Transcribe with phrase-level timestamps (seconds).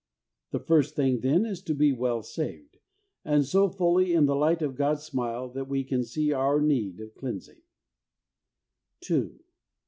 [0.49, 2.79] The first thing, then, is to be well saved,
[3.23, 6.99] and so fully in the light of God's smile that we can see our need
[6.99, 7.61] of cleansing.
[9.01, 9.41] 2.